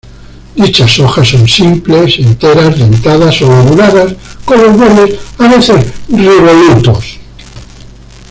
Dichas 0.55 0.97
hojas 0.97 1.27
son 1.29 1.47
simples, 1.47 2.17
enteras, 2.17 2.75
dentadas 2.79 3.39
o 3.43 3.47
lobuladas 3.47 4.15
con 4.43 4.59
los 4.59 4.75
bordes 4.75 5.19
a 5.37 5.47
veces 5.47 5.85
revolutos. 6.09 7.19